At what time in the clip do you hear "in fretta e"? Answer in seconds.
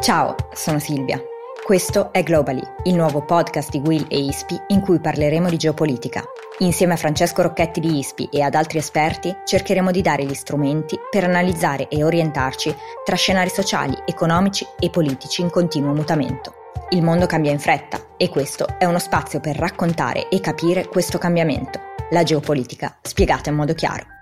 17.50-18.28